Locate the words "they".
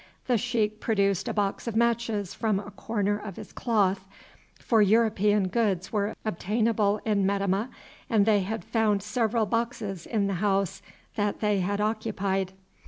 8.25-8.39, 11.39-11.59